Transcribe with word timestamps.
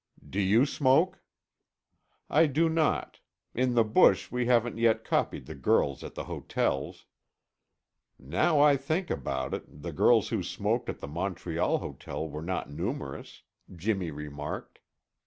"Do 0.27 0.39
you 0.41 0.65
smoke?" 0.65 1.21
"I 2.27 2.47
do 2.47 2.69
not. 2.69 3.19
In 3.53 3.75
the 3.75 3.83
bush, 3.83 4.31
we 4.31 4.47
haven't 4.47 4.79
yet 4.79 5.03
copied 5.03 5.45
the 5.45 5.53
girls 5.53 6.03
at 6.03 6.15
the 6.15 6.23
hotels." 6.23 7.05
"Now 8.17 8.59
I 8.59 8.77
think 8.77 9.11
about 9.11 9.53
it, 9.53 9.83
the 9.83 9.93
girls 9.93 10.29
who 10.29 10.41
smoked 10.41 10.89
at 10.89 11.01
the 11.01 11.07
Montreal 11.07 11.77
hotel 11.77 12.27
were 12.27 12.41
not 12.41 12.71
numerous," 12.71 13.43
Jimmy 13.75 14.09
remarked. 14.09 14.79